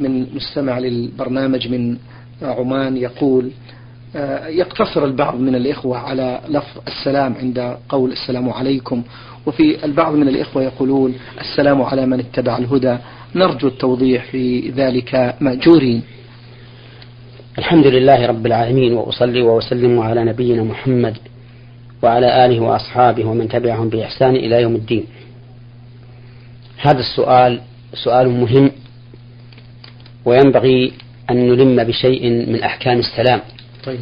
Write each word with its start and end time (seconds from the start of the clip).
من 0.00 0.34
مستمع 0.34 0.78
للبرنامج 0.78 1.68
من 1.68 1.96
عمان 2.42 2.96
يقول 2.96 3.50
آه، 4.16 4.46
يقتصر 4.46 5.04
البعض 5.04 5.40
من 5.40 5.54
الإخوة 5.54 5.98
على 5.98 6.40
لفظ 6.48 6.80
السلام 6.88 7.34
عند 7.34 7.76
قول 7.88 8.12
السلام 8.12 8.50
عليكم. 8.50 9.02
وفي 9.46 9.84
البعض 9.84 10.14
من 10.14 10.28
الإخوة 10.28 10.62
يقولون 10.62 11.14
السلام 11.40 11.82
على 11.82 12.06
من 12.06 12.20
اتبع 12.20 12.58
الهدى 12.58 12.96
نرجو 13.34 13.68
التوضيح 13.68 14.24
في 14.24 14.70
ذلك 14.70 15.34
مأجورين. 15.40 16.02
الحمد 17.58 17.86
لله 17.86 18.26
رب 18.26 18.46
العالمين 18.46 18.92
وأصلي 18.92 19.42
وأسلم 19.42 19.98
على 19.98 20.24
نبينا 20.24 20.62
محمد 20.62 21.16
وعلى 22.02 22.46
آله 22.46 22.60
وأصحابه 22.60 23.24
ومن 23.24 23.48
تبعهم 23.48 23.88
بإحسان 23.88 24.36
إلى 24.36 24.62
يوم 24.62 24.74
الدين. 24.74 25.04
هذا 26.76 27.00
السؤال 27.00 27.60
سؤال 27.94 28.28
مهم 28.28 28.70
وينبغي 30.24 30.92
أن 31.30 31.36
نلم 31.36 31.84
بشيء 31.84 32.30
من 32.30 32.62
أحكام 32.62 32.98
السلام. 32.98 33.40
طيب 33.84 34.00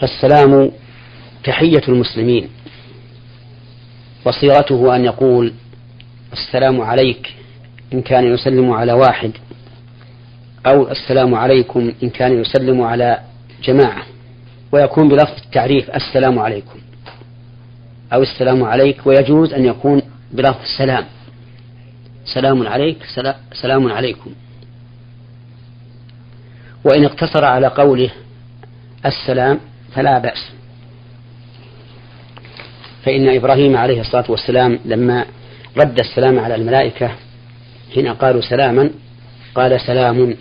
فالسلام 0.00 0.70
تحية 1.44 1.82
المسلمين 1.88 2.48
وصيغته 4.24 4.96
أن 4.96 5.04
يقول 5.04 5.52
السلام 6.32 6.80
عليك 6.80 7.34
إن 7.92 8.02
كان 8.02 8.34
يسلم 8.34 8.70
على 8.70 8.92
واحد 8.92 9.32
أو 10.66 10.90
السلام 10.90 11.34
عليكم 11.34 11.92
إن 12.02 12.10
كان 12.10 12.40
يسلم 12.40 12.82
على 12.82 13.18
جماعة 13.64 14.02
ويكون 14.72 15.08
بلفظ 15.08 15.36
التعريف 15.44 15.90
السلام 15.90 16.38
عليكم 16.38 16.78
أو 18.12 18.22
السلام 18.22 18.64
عليك 18.64 19.06
ويجوز 19.06 19.52
أن 19.52 19.64
يكون 19.64 20.02
بلفظ 20.32 20.60
السلام 20.62 21.04
سلام 22.24 22.66
عليك 22.66 22.98
سلام 23.52 23.92
عليكم. 23.92 24.30
وإن 26.84 27.04
اقتصر 27.04 27.44
على 27.44 27.66
قوله 27.66 28.10
السلام 29.06 29.60
فلا 29.94 30.18
بأس. 30.18 30.52
فإن 33.04 33.28
إبراهيم 33.28 33.76
عليه 33.76 34.00
الصلاة 34.00 34.30
والسلام 34.30 34.78
لما 34.84 35.26
رد 35.76 35.98
السلام 35.98 36.38
على 36.38 36.54
الملائكة 36.54 37.10
حين 37.94 38.08
قالوا 38.08 38.40
سلاما 38.40 38.90
قال 39.54 39.80
سلام 39.80 40.36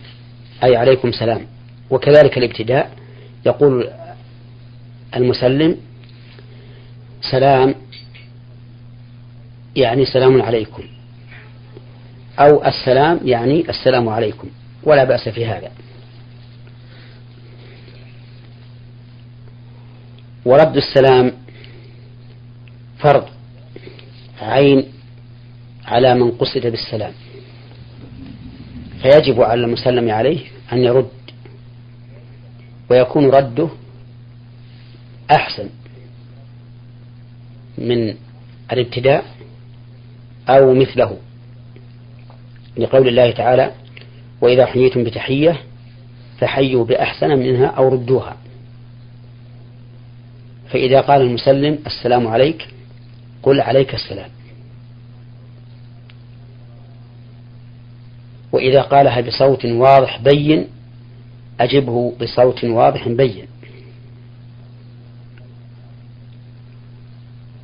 أي 0.63 0.75
عليكم 0.75 1.11
سلام. 1.11 1.41
وكذلك 1.89 2.37
الابتداء 2.37 2.91
يقول 3.45 3.89
المسلم 5.15 5.77
سلام 7.31 7.75
يعني 9.75 10.05
سلام 10.05 10.41
عليكم. 10.41 10.83
أو 12.41 12.65
السلام 12.65 13.19
يعني 13.23 13.69
السلام 13.69 14.09
عليكم 14.09 14.49
ولا 14.83 15.03
بأس 15.03 15.29
في 15.29 15.45
هذا. 15.45 15.71
ورد 20.45 20.77
السلام 20.77 21.31
فرض 22.99 23.25
عين 24.41 24.83
على 25.85 26.15
من 26.15 26.31
قصد 26.31 26.67
بالسلام. 26.67 27.13
فيجب 29.01 29.41
على 29.41 29.65
المسلم 29.65 30.11
عليه 30.11 30.45
أن 30.73 30.77
يرد 30.77 31.09
ويكون 32.89 33.29
رده 33.29 33.69
أحسن 35.31 35.69
من 37.77 38.15
الابتداء 38.71 39.25
أو 40.49 40.73
مثله. 40.73 41.17
لقول 42.77 43.07
الله 43.07 43.31
تعالى 43.31 43.71
وإذا 44.41 44.65
حييتم 44.65 45.03
بتحية 45.03 45.61
فحيوا 46.39 46.85
بأحسن 46.85 47.39
منها 47.39 47.65
أو 47.65 47.89
ردوها. 47.89 48.37
فإذا 50.69 51.01
قال 51.01 51.21
المسلم 51.21 51.79
السلام 51.85 52.27
عليك 52.27 52.67
قل 53.43 53.61
عليك 53.61 53.93
السلام. 53.93 54.29
وإذا 58.51 58.81
قالها 58.81 59.21
بصوت 59.21 59.65
واضح 59.65 60.21
بين 60.21 60.67
أجبه 61.59 62.13
بصوت 62.21 62.63
واضح 62.63 63.07
بين. 63.07 63.45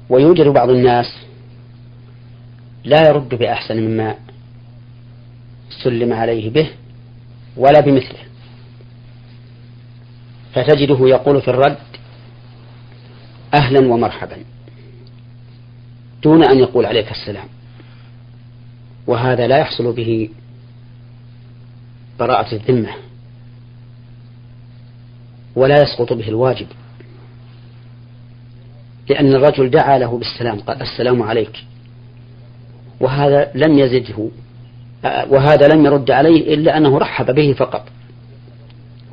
ويوجد 0.09 0.47
بعض 0.47 0.69
الناس 0.69 1.17
لا 2.83 3.07
يرد 3.07 3.35
بأحسن 3.35 3.77
مما 3.77 4.15
سلم 5.83 6.13
عليه 6.13 6.49
به 6.49 6.69
ولا 7.57 7.79
بمثله. 7.79 8.19
فتجده 10.53 11.07
يقول 11.07 11.41
في 11.41 11.47
الرد 11.47 11.77
أهلا 13.53 13.93
ومرحبا. 13.93 14.37
دون 16.23 16.43
أن 16.43 16.59
يقول 16.59 16.85
عليك 16.85 17.11
السلام. 17.11 17.47
وهذا 19.07 19.47
لا 19.47 19.57
يحصل 19.57 19.93
به 19.93 20.29
براءة 22.19 22.55
الذمة 22.55 22.89
ولا 25.55 25.81
يسقط 25.81 26.13
به 26.13 26.27
الواجب 26.27 26.67
لأن 29.09 29.35
الرجل 29.35 29.69
دعا 29.69 29.97
له 29.97 30.17
بالسلام 30.17 30.59
قال 30.59 30.81
السلام 30.81 31.21
عليك 31.21 31.63
وهذا 32.99 33.51
لم 33.55 33.77
يزده 33.79 34.29
وهذا 35.29 35.67
لم 35.67 35.85
يرد 35.85 36.11
عليه 36.11 36.53
إلا 36.53 36.77
أنه 36.77 36.97
رحب 36.97 37.35
به 37.35 37.53
فقط 37.53 37.83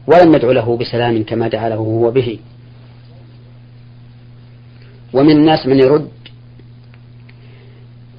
ولم 0.07 0.35
يدعو 0.35 0.53
له 0.53 0.77
بسلام 0.77 1.23
كما 1.23 1.49
دعا 1.49 1.69
له 1.69 1.77
هو 1.77 2.11
به. 2.11 2.39
ومن 5.13 5.31
الناس 5.31 5.67
من 5.67 5.79
يرد 5.79 6.09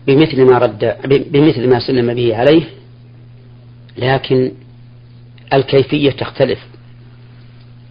بمثل 0.07 0.45
ما 0.45 0.57
رد 0.57 0.97
بمثل 1.31 1.69
ما 1.69 1.79
سلم 1.79 2.13
به 2.13 2.35
عليه 2.35 2.63
لكن 3.97 4.51
الكيفية 5.53 6.11
تختلف. 6.11 6.59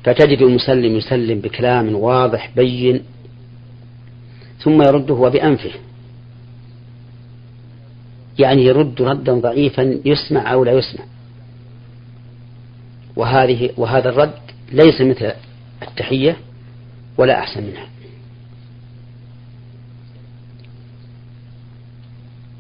فتجد 0.05 0.43
المسلم 0.43 0.97
يسلم 0.97 1.41
بكلام 1.41 1.95
واضح 1.95 2.51
بين 2.57 3.03
ثم 4.59 4.83
يرد 4.83 5.11
هو 5.11 5.31
بأنفه 5.31 5.71
يعني 8.39 8.65
يرد 8.65 9.03
ردا 9.03 9.35
ضعيفا 9.35 10.01
يسمع 10.05 10.53
أو 10.53 10.65
لا 10.65 10.73
يسمع. 10.73 11.05
وهذه 13.17 13.71
وهذا 13.77 14.09
الرد 14.09 14.39
ليس 14.73 15.01
مثل 15.01 15.33
التحية 15.83 16.37
ولا 17.19 17.39
أحسن 17.39 17.63
منها. 17.63 17.89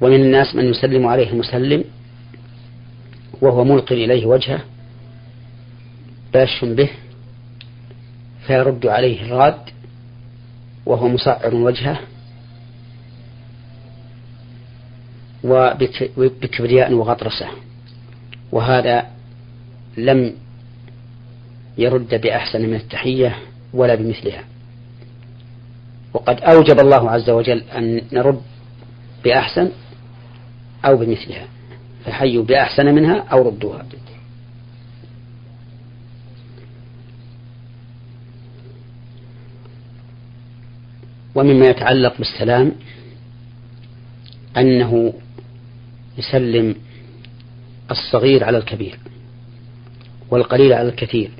ومن 0.00 0.20
الناس 0.20 0.54
من 0.54 0.64
يسلم 0.64 1.06
عليه 1.06 1.30
المسلم 1.30 1.84
وهو 3.40 3.64
ملق 3.64 3.92
إليه 3.92 4.26
وجهه 4.26 4.60
باش 6.32 6.64
به 6.64 6.90
فيرد 8.46 8.86
عليه 8.86 9.22
الراد 9.22 9.58
وهو 10.86 11.08
مسعر 11.08 11.54
وجهه 11.54 12.00
وبكبرياء 15.44 16.92
وغطرسة. 16.92 17.46
وهذا 18.52 19.06
لم 19.96 20.34
يرد 21.78 22.20
بأحسن 22.20 22.62
من 22.62 22.74
التحية 22.74 23.36
ولا 23.72 23.94
بمثلها. 23.94 24.44
وقد 26.12 26.40
أوجب 26.40 26.80
الله 26.80 27.10
عز 27.10 27.30
وجل 27.30 27.62
أن 27.76 28.02
نرد 28.12 28.42
بأحسن 29.24 29.70
أو 30.84 30.96
بمثلها. 30.96 31.46
فحيوا 32.04 32.44
بأحسن 32.44 32.94
منها 32.94 33.18
أو 33.18 33.48
ردوها. 33.48 33.86
ومما 41.34 41.66
يتعلق 41.66 42.18
بالسلام 42.18 42.72
أنه 44.56 45.12
يسلم 46.18 46.74
الصغير 47.90 48.44
على 48.44 48.58
الكبير 48.58 48.98
والقليل 50.30 50.72
على 50.72 50.88
الكثير 50.88 51.30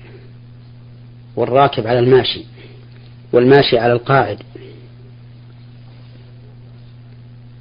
والراكب 1.37 1.87
على 1.87 1.99
الماشي 1.99 2.45
والماشي 3.33 3.79
على 3.79 3.93
القاعد. 3.93 4.39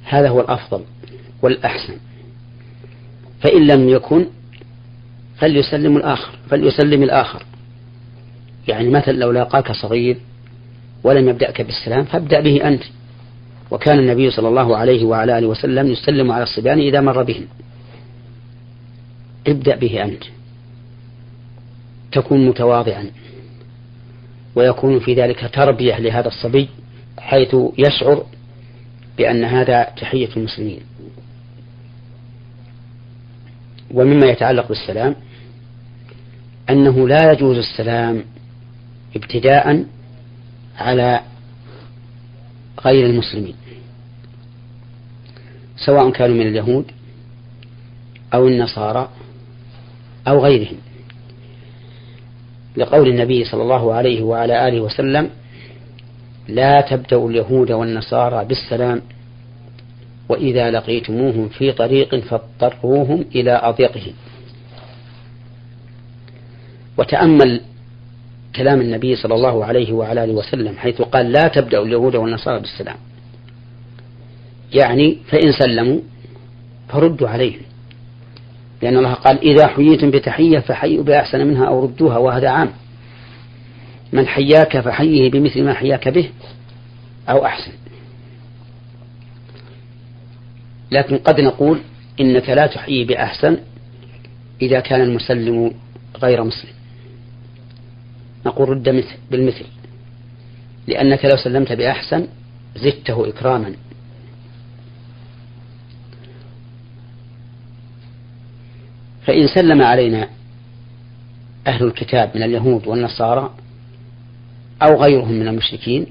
هذا 0.04 0.28
هو 0.28 0.40
الأفضل 0.40 0.84
والأحسن. 1.42 1.96
فإن 3.40 3.66
لم 3.66 3.88
يكن 3.88 4.26
فليسلم 5.36 5.96
الآخر 5.96 6.38
فليسلم 6.50 7.02
الآخر. 7.02 7.42
يعني 8.68 8.88
مثلا 8.88 9.12
لو 9.12 9.30
لاقاك 9.30 9.72
صغير 9.72 10.16
ولم 11.04 11.28
يبدأك 11.28 11.62
بالسلام 11.62 12.04
فابدأ 12.04 12.40
به 12.40 12.68
أنت. 12.68 12.82
وكان 13.70 13.98
النبي 13.98 14.30
صلى 14.30 14.48
الله 14.48 14.76
عليه 14.76 15.04
وعلى 15.04 15.38
آله 15.38 15.46
وسلم 15.46 15.90
يسلم 15.90 16.32
على 16.32 16.42
الصبيان 16.42 16.78
إذا 16.78 17.00
مر 17.00 17.22
بهم. 17.22 17.46
ابدأ 19.46 19.76
به 19.76 20.04
أنت. 20.04 20.24
تكون 22.12 22.46
متواضعا. 22.46 23.10
ويكون 24.54 25.00
في 25.00 25.14
ذلك 25.14 25.50
تربية 25.52 25.98
لهذا 25.98 26.28
الصبي 26.28 26.68
حيث 27.18 27.56
يشعر 27.78 28.26
بأن 29.18 29.44
هذا 29.44 29.82
تحية 29.82 30.28
المسلمين. 30.36 30.80
ومما 33.90 34.26
يتعلق 34.26 34.68
بالسلام 34.68 35.16
أنه 36.70 37.08
لا 37.08 37.32
يجوز 37.32 37.58
السلام 37.58 38.24
ابتداء 39.16 39.84
على 40.78 41.20
غير 42.84 43.06
المسلمين. 43.06 43.54
سواء 45.76 46.10
كانوا 46.10 46.36
من 46.36 46.46
اليهود 46.46 46.84
أو 48.34 48.48
النصارى 48.48 49.08
أو 50.28 50.44
غيرهم. 50.44 50.76
لقول 52.76 53.08
النبي 53.08 53.44
صلى 53.44 53.62
الله 53.62 53.94
عليه 53.94 54.22
وعلى 54.22 54.68
آله 54.68 54.80
وسلم 54.80 55.30
لا 56.48 56.80
تبدأوا 56.80 57.30
اليهود 57.30 57.72
والنصارى 57.72 58.44
بالسلام 58.44 59.02
وإذا 60.28 60.70
لقيتموهم 60.70 61.48
في 61.48 61.72
طريق 61.72 62.14
فاضطروهم 62.14 63.24
إلى 63.34 63.52
أضيقه 63.52 64.12
وتأمل 66.98 67.60
كلام 68.56 68.80
النبي 68.80 69.16
صلى 69.16 69.34
الله 69.34 69.64
عليه 69.64 69.92
وعلى 69.92 70.24
آله 70.24 70.32
وسلم 70.32 70.76
حيث 70.76 71.02
قال 71.02 71.32
لا 71.32 71.48
تبدأوا 71.48 71.84
اليهود 71.84 72.16
والنصارى 72.16 72.60
بالسلام. 72.60 72.96
يعني 74.74 75.18
فإن 75.26 75.52
سلموا 75.52 76.00
فردوا 76.88 77.28
عليهم. 77.28 77.60
لأن 78.82 78.96
الله 78.96 79.14
قال 79.14 79.38
إذا 79.38 79.66
حييتم 79.66 80.10
بتحية 80.10 80.58
فحيوا 80.58 81.04
بأحسن 81.04 81.46
منها 81.46 81.66
أو 81.66 81.84
ردوها 81.84 82.18
وهذا 82.18 82.48
عام. 82.48 82.70
من 84.12 84.26
حياك 84.26 84.80
فحيه 84.80 85.30
بمثل 85.30 85.64
ما 85.64 85.74
حياك 85.74 86.08
به 86.08 86.30
أو 87.28 87.44
أحسن. 87.44 87.72
لكن 90.90 91.18
قد 91.18 91.40
نقول 91.40 91.80
إنك 92.20 92.48
لا 92.48 92.66
تحيي 92.66 93.04
بأحسن 93.04 93.58
إذا 94.62 94.80
كان 94.80 95.00
المسلم 95.00 95.72
غير 96.22 96.44
مسلم. 96.44 96.73
نقول 98.46 98.68
رد 98.68 98.88
مثل 98.88 99.16
بالمثل. 99.30 99.64
لأنك 100.86 101.24
لو 101.24 101.36
سلمت 101.36 101.72
بأحسن 101.72 102.26
زدته 102.76 103.28
إكراما. 103.28 103.74
فإن 109.26 109.46
سلم 109.46 109.82
علينا 109.82 110.28
أهل 111.66 111.84
الكتاب 111.84 112.30
من 112.34 112.42
اليهود 112.42 112.86
والنصارى 112.86 113.54
أو 114.82 115.02
غيرهم 115.02 115.32
من 115.32 115.48
المشركين 115.48 116.06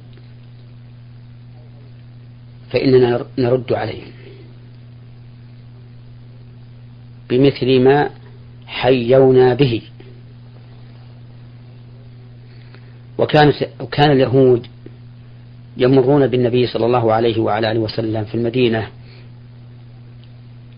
فإننا 2.69 3.25
نرد 3.37 3.73
عليهم. 3.73 4.11
بمثل 7.29 7.79
ما 7.79 8.09
حيونا 8.65 9.53
به. 9.53 9.81
وكانت 13.17 13.55
وكان 13.79 14.11
اليهود 14.11 14.67
يمرون 15.77 16.27
بالنبي 16.27 16.67
صلى 16.67 16.85
الله 16.85 17.13
عليه 17.13 17.41
وعلى 17.41 17.71
آله 17.71 17.79
وسلم 17.79 18.23
في 18.23 18.35
المدينة 18.35 18.87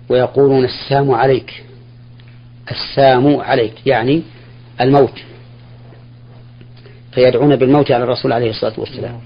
ويقولون 0.09 0.65
السام 0.65 1.11
عليك. 1.11 1.63
السام 2.71 3.35
عليك 3.35 3.87
يعني 3.87 4.21
الموت. 4.81 5.19
فيدعون 7.11 7.55
بالموت 7.55 7.91
على 7.91 8.03
الرسول 8.03 8.33
عليه 8.33 8.49
الصلاة 8.49 8.79
والسلام. 8.79 9.19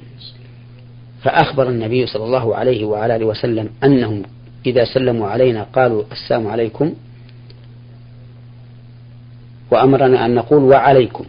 فأخبر 1.24 1.70
النبي 1.70 2.06
صلى 2.06 2.26
الله 2.26 2.56
عليه 2.56 2.86
وعلى 2.86 3.16
آله 3.16 3.26
وسلم 3.26 3.70
أنهم 3.84 4.24
إذا 4.66 4.86
سلموا 4.86 5.28
علينا 5.28 5.64
قالوا 5.64 6.04
السلام 6.12 6.48
عليكم 6.48 6.94
وأمرنا 9.72 10.26
أن 10.26 10.36
نقول 10.36 10.64
وعليكم. 10.64 11.26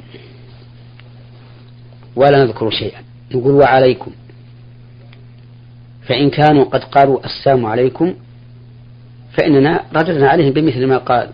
ولا 2.17 2.45
نذكر 2.45 2.71
شيئا. 2.71 3.03
نقول 3.35 3.55
وعليكم. 3.55 4.11
فإن 6.09 6.31
كانوا 6.31 6.65
قد 6.65 6.85
قالوا 6.85 7.25
السلام 7.25 7.67
عليكم 7.67 8.15
فإننا 9.33 9.85
رددنا 9.97 10.29
عليهم 10.29 10.53
بمثل 10.53 10.87
ما 10.87 10.99
قال. 10.99 11.31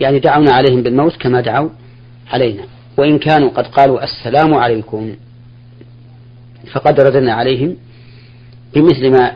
يعني 0.00 0.18
دعونا 0.18 0.52
عليهم 0.52 0.82
بالموت 0.82 1.16
كما 1.16 1.40
دعوا 1.40 1.68
علينا. 2.30 2.62
وإن 2.96 3.18
كانوا 3.18 3.48
قد 3.48 3.66
قالوا 3.66 4.04
السلام 4.04 4.54
عليكم 4.54 5.14
فقد 6.72 7.00
رددنا 7.00 7.34
عليهم 7.34 7.76
بمثل 8.74 9.10
ما 9.10 9.32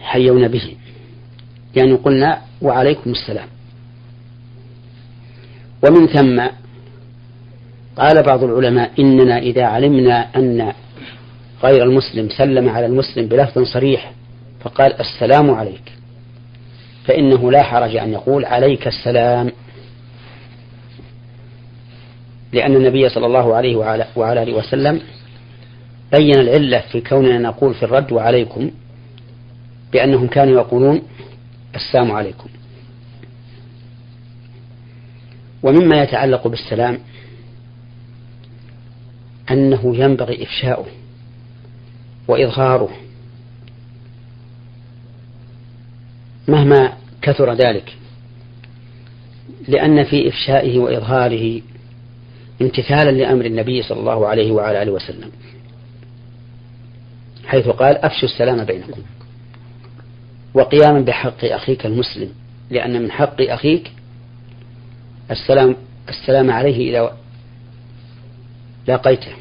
حيونا 0.00 0.48
به. 0.48 0.76
يعني 1.76 1.92
قلنا 1.92 2.40
وعليكم 2.62 3.10
السلام. 3.10 3.48
ومن 5.84 6.06
ثم 6.06 6.59
قال 7.96 8.22
بعض 8.22 8.44
العلماء 8.44 8.90
إننا 8.98 9.38
إذا 9.38 9.64
علمنا 9.64 10.36
أن 10.36 10.72
غير 11.64 11.82
المسلم 11.82 12.28
سلم 12.28 12.68
على 12.68 12.86
المسلم 12.86 13.26
بلفظ 13.26 13.62
صريح 13.62 14.12
فقال 14.60 15.00
السلام 15.00 15.50
عليك 15.50 15.92
فإنه 17.04 17.50
لا 17.50 17.62
حرج 17.62 17.96
أن 17.96 18.12
يقول 18.12 18.44
عليك 18.44 18.86
السلام. 18.86 19.52
لأن 22.52 22.76
النبي 22.76 23.08
صلى 23.08 23.26
الله 23.26 23.54
عليه 23.54 23.76
وعلى 24.16 24.42
آله 24.42 24.52
وسلم 24.52 25.00
بين 26.12 26.38
العلة 26.38 26.80
في 26.92 27.00
كوننا 27.00 27.38
نقول 27.38 27.74
في 27.74 27.82
الرد 27.82 28.12
وعليكم 28.12 28.70
بأنهم 29.92 30.26
كانوا 30.26 30.60
يقولون 30.60 31.02
السلام 31.74 32.12
عليكم. 32.12 32.48
ومما 35.62 36.02
يتعلق 36.02 36.48
بالسلام 36.48 36.98
أنه 39.50 39.96
ينبغي 39.96 40.42
إفشاؤه 40.42 40.86
وإظهاره 42.28 42.90
مهما 46.48 46.92
كثر 47.22 47.52
ذلك 47.54 47.96
لأن 49.68 50.04
في 50.04 50.28
إفشائه 50.28 50.78
وإظهاره 50.78 51.62
امتثالا 52.62 53.10
لأمر 53.10 53.44
النبي 53.44 53.82
صلى 53.82 54.00
الله 54.00 54.26
عليه 54.26 54.52
وعلى 54.52 54.82
آله 54.82 54.92
وسلم 54.92 55.30
حيث 57.46 57.68
قال 57.68 57.96
أفشوا 57.96 58.28
السلام 58.28 58.64
بينكم 58.64 59.02
وقياما 60.54 61.00
بحق 61.00 61.44
أخيك 61.44 61.86
المسلم 61.86 62.32
لأن 62.70 63.02
من 63.02 63.10
حق 63.10 63.40
أخيك 63.40 63.92
السلام 65.30 65.76
السلام 66.08 66.50
عليه 66.50 66.90
إذا 66.90 67.16
لاقيته. 68.86 69.32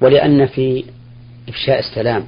ولأن 0.00 0.46
في 0.46 0.84
إفشاء 1.48 1.78
السلام 1.78 2.26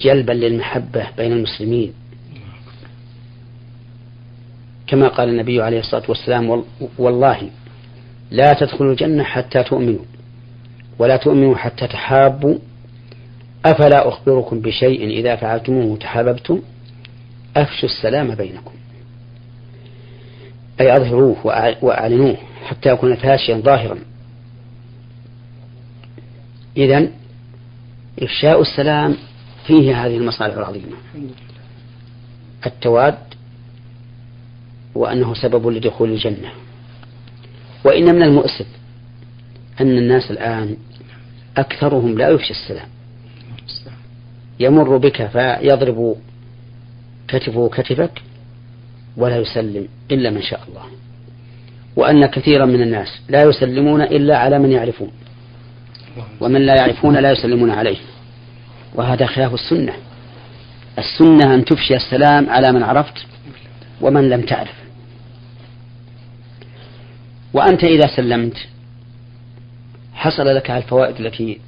جلبا 0.00 0.32
للمحبة 0.32 1.06
بين 1.16 1.32
المسلمين. 1.32 1.92
كما 4.86 5.08
قال 5.08 5.28
النبي 5.28 5.62
عليه 5.62 5.80
الصلاة 5.80 6.02
والسلام 6.08 6.64
والله 6.98 7.50
لا 8.30 8.52
تدخلوا 8.52 8.92
الجنة 8.92 9.22
حتى 9.22 9.62
تؤمنوا 9.62 10.04
ولا 10.98 11.16
تؤمنوا 11.16 11.56
حتى 11.56 11.86
تحابوا. 11.86 12.58
أفلا 13.64 14.08
أخبركم 14.08 14.60
بشيء 14.60 15.06
إذا 15.06 15.36
فعلتموه 15.36 15.96
تحاببتم 15.96 16.62
أفشوا 17.56 17.88
السلام 17.88 18.34
بينكم. 18.34 18.72
أي 20.80 20.96
أظهروه 20.96 21.36
وأعلنوه 21.82 22.36
حتى 22.64 22.88
يكون 22.88 23.16
فاشيا 23.16 23.56
ظاهرا. 23.56 23.98
إذا 26.76 27.08
إفشاء 28.22 28.60
السلام 28.60 29.16
فيه 29.66 30.06
هذه 30.06 30.16
المصالح 30.16 30.56
العظيمة. 30.56 30.96
التواد 32.66 33.18
وأنه 34.94 35.34
سبب 35.34 35.68
لدخول 35.68 36.10
الجنة. 36.10 36.52
وإن 37.84 38.14
من 38.14 38.22
المؤسف 38.22 38.66
أن 39.80 39.98
الناس 39.98 40.30
الآن 40.30 40.76
أكثرهم 41.56 42.18
لا 42.18 42.28
يفشي 42.28 42.50
السلام. 42.50 42.88
يمر 44.60 44.96
بك 44.96 45.26
فيضرب 45.26 46.16
كتفه 47.28 47.68
كتفك 47.68 48.22
ولا 49.16 49.36
يسلم 49.36 49.88
إلا 50.10 50.30
من 50.30 50.42
شاء 50.42 50.60
الله. 50.68 50.82
وأن 51.96 52.26
كثيرا 52.26 52.66
من 52.66 52.82
الناس 52.82 53.08
لا 53.28 53.42
يسلمون 53.42 54.02
إلا 54.02 54.38
على 54.38 54.58
من 54.58 54.72
يعرفون. 54.72 55.10
ومن 56.40 56.66
لا 56.66 56.74
يعرفون 56.74 57.16
لا 57.16 57.32
يسلمون 57.32 57.70
عليه. 57.70 57.96
وهذا 58.94 59.26
خلاف 59.26 59.54
السنة. 59.54 59.92
السنة 60.98 61.54
أن 61.54 61.64
تفشي 61.64 61.96
السلام 61.96 62.50
على 62.50 62.72
من 62.72 62.82
عرفت 62.82 63.26
ومن 64.00 64.30
لم 64.30 64.42
تعرف. 64.42 64.74
وأنت 67.52 67.84
إذا 67.84 68.16
سلمت 68.16 68.56
حصل 70.14 70.46
لك 70.46 70.70
الفوائد 70.70 71.20
التي 71.20 71.60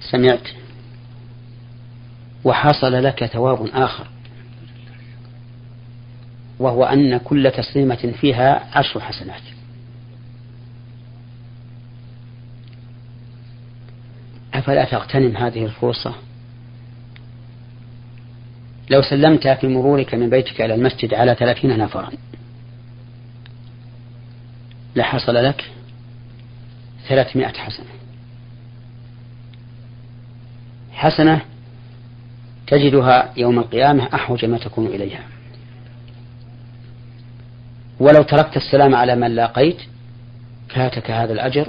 سمعت. 0.00 0.48
وحصل 2.44 2.92
لك 2.92 3.24
ثواب 3.24 3.68
آخر. 3.74 4.06
وهو 6.58 6.84
أن 6.84 7.16
كل 7.16 7.50
تسليمة 7.50 8.14
فيها 8.20 8.78
عشر 8.78 9.00
حسنات. 9.00 9.42
أفلا 14.54 14.84
تغتنم 14.84 15.36
هذه 15.36 15.64
الفرصة؟ 15.64 16.14
لو 18.90 19.02
سلمت 19.02 19.48
في 19.48 19.66
مرورك 19.66 20.14
من 20.14 20.30
بيتك 20.30 20.60
إلى 20.60 20.74
المسجد 20.74 21.14
على 21.14 21.34
ثلاثين 21.34 21.78
نفرا 21.78 22.10
لحصل 24.96 25.34
لك 25.34 25.70
ثلاثمائة 27.08 27.52
حسنة. 27.58 27.86
حسنة 30.92 31.40
تجدها 32.66 33.32
يوم 33.36 33.58
القيامة 33.58 34.08
أحوج 34.14 34.44
ما 34.44 34.58
تكون 34.58 34.86
إليها. 34.86 35.33
ولو 38.00 38.22
تركت 38.22 38.56
السلام 38.56 38.94
على 38.94 39.16
من 39.16 39.34
لاقيت 39.34 39.76
فاتك 40.68 41.10
هذا 41.10 41.32
الأجر 41.32 41.68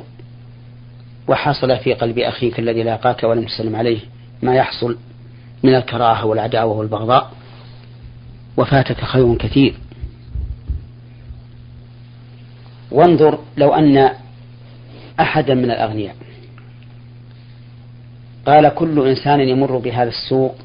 وحصل 1.28 1.78
في 1.78 1.94
قلب 1.94 2.20
أخيك 2.20 2.60
الذي 2.60 2.84
لاقاك 2.84 3.24
ولم 3.24 3.46
تسلم 3.46 3.76
عليه 3.76 4.00
ما 4.44 4.56
يحصل 4.56 4.98
من 5.64 5.76
الكراهة 5.76 6.26
والعداوة 6.26 6.78
والبغضاء 6.78 7.32
وفاتك 8.58 9.04
خير 9.04 9.36
كثير. 9.36 9.76
وانظر 12.92 13.40
لو 13.58 13.74
أن 13.74 14.10
أحدا 15.20 15.54
من 15.54 15.72
الأغنياء 15.72 16.16
قال 18.46 18.70
كل 18.70 19.08
إنسان 19.08 19.40
يمر 19.40 19.78
بهذا 19.78 20.10
السوق 20.10 20.56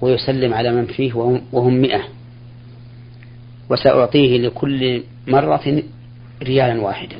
ويسلم 0.00 0.54
على 0.54 0.70
من 0.70 0.86
فيه 0.86 1.14
وهم 1.52 1.74
مئة. 1.74 2.15
وسأعطيه 3.70 4.38
لكل 4.38 5.02
مرة 5.26 5.82
ريالا 6.42 6.80
واحدا. 6.80 7.16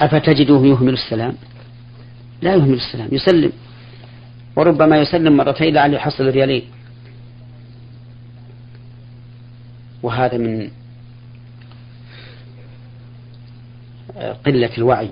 أفتجده 0.00 0.66
يهمل 0.66 0.92
السلام؟ 0.92 1.34
لا 2.42 2.54
يهمل 2.54 2.74
السلام 2.74 3.08
يسلم. 3.12 3.52
وربما 4.56 4.98
يسلم 4.98 5.36
مرتين 5.36 5.74
لعله 5.74 5.96
يحصل 5.96 6.30
ريالين. 6.30 6.62
وهذا 10.02 10.38
من 10.38 10.70
قلة 14.46 14.70
الوعي. 14.78 15.10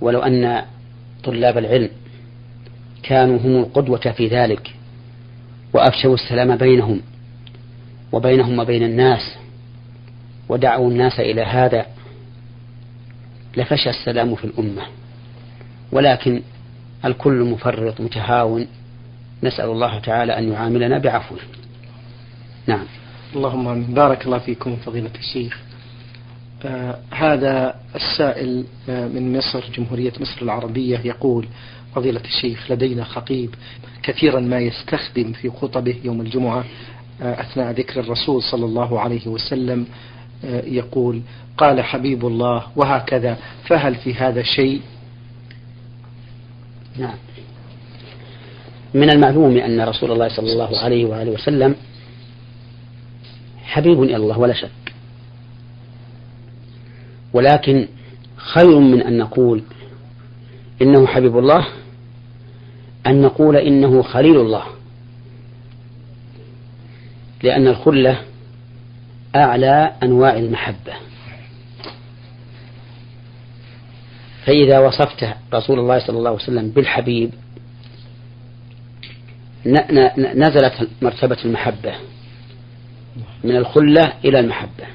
ولو 0.00 0.20
أن 0.20 0.64
طلاب 1.24 1.58
العلم 1.58 1.90
كانوا 3.02 3.38
هم 3.38 3.56
القدوة 3.56 4.12
في 4.16 4.28
ذلك 4.28 4.75
وأفشوا 5.76 6.14
السلام 6.14 6.56
بينهم 6.56 7.00
وبينهم 8.12 8.58
وبين 8.58 8.82
الناس 8.82 9.36
ودعوا 10.48 10.90
الناس 10.90 11.20
إلى 11.20 11.42
هذا 11.42 11.86
لفشى 13.56 13.90
السلام 13.90 14.34
في 14.34 14.44
الأمة. 14.44 14.82
ولكن 15.92 16.42
الكل 17.04 17.44
مفرط 17.44 18.00
متهاون. 18.00 18.66
نسأل 19.42 19.70
الله 19.70 19.98
تعالى 19.98 20.38
أن 20.38 20.52
يعاملنا 20.52 20.98
بعفوه 20.98 21.38
نعم. 22.66 22.84
اللهم 23.36 23.82
بارك 23.82 24.26
الله 24.26 24.38
فيكم 24.38 24.76
فضيلة 24.76 25.10
الشيخ. 25.18 25.60
آه 26.64 26.98
هذا 27.10 27.74
السائل 27.94 28.64
آه 28.88 29.08
من 29.08 29.38
مصر 29.38 29.64
جمهورية 29.74 30.12
مصر 30.20 30.42
العربية 30.42 30.98
يقول 31.04 31.46
فضيلة 31.96 32.20
الشيخ 32.20 32.70
لدينا 32.70 33.04
خطيب 33.04 33.54
كثيرا 34.02 34.40
ما 34.40 34.58
يستخدم 34.58 35.32
في 35.32 35.50
خطبه 35.50 35.96
يوم 36.04 36.20
الجمعة 36.20 36.64
آه 37.22 37.40
أثناء 37.40 37.72
ذكر 37.72 38.00
الرسول 38.00 38.42
صلى 38.42 38.64
الله 38.64 39.00
عليه 39.00 39.26
وسلم 39.26 39.86
آه، 40.44 40.62
يقول 40.66 41.20
قال 41.58 41.84
حبيب 41.84 42.26
الله 42.26 42.66
وهكذا 42.76 43.38
فهل 43.68 43.94
في 43.94 44.14
هذا 44.14 44.42
شيء؟ 44.42 44.80
نعم. 46.98 47.14
من 48.94 49.10
المعلوم 49.10 49.56
أن 49.56 49.80
رسول 49.80 50.12
الله 50.12 50.28
صلى 50.28 50.52
الله 50.52 50.78
عليه 50.78 51.04
وآله 51.04 51.30
وسلم 51.30 51.74
حبيب 53.64 54.02
إلى 54.02 54.16
الله 54.16 54.38
ولا 54.38 54.54
شك. 54.54 54.92
ولكن 57.32 57.88
خير 58.36 58.78
من 58.78 59.02
أن 59.02 59.18
نقول 59.18 59.62
إنه 60.82 61.06
حبيب 61.06 61.38
الله 61.38 61.66
أن 63.06 63.22
نقول 63.22 63.56
إنه 63.56 64.02
خليل 64.02 64.40
الله. 64.40 64.62
لأن 67.42 67.66
الخلة 67.66 68.22
أعلى 69.36 69.92
أنواع 70.02 70.36
المحبة. 70.36 70.92
فإذا 74.44 74.78
وصفت 74.78 75.28
رسول 75.54 75.78
الله 75.78 75.98
صلى 75.98 76.18
الله 76.18 76.30
عليه 76.30 76.42
وسلم 76.42 76.70
بالحبيب 76.70 77.30
نزلت 80.18 80.88
مرتبة 81.02 81.38
المحبة 81.44 81.94
من 83.44 83.56
الخلة 83.56 84.12
إلى 84.24 84.40
المحبة. 84.40 84.86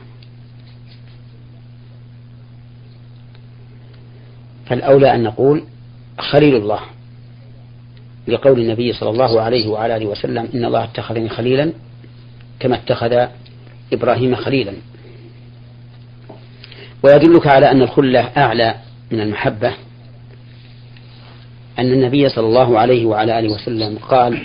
فالأولى 4.66 5.16
أن 5.16 5.24
نقول 5.24 5.64
خليل 6.20 6.56
الله. 6.56 6.80
لقول 8.28 8.60
النبي 8.60 8.94
صلى 8.94 9.10
الله 9.10 9.42
عليه 9.42 9.68
وعلى 9.68 9.98
آله 9.98 10.06
وسلم 10.06 10.50
إن 10.54 10.66
الله 10.66 10.84
اتخذني 10.84 11.30
خليلا 11.30 11.74
كما 12.60 12.76
اتخذ 12.76 13.28
إبراهيم 13.94 14.36
خليلا. 14.36 14.74
ويدلك 17.04 17.48
على 17.48 17.72
أن 17.72 17.82
الخلة 17.82 18.20
أعلى 18.20 18.76
من 19.12 19.20
المحبة. 19.20 19.74
أن 21.80 21.94
النبي 21.94 22.30
صلى 22.30 22.48
الله 22.48 22.80
عليه 22.80 23.06
وعلى 23.06 23.40
آله 23.40 23.54
وسلم 23.54 23.98
قال 23.98 24.42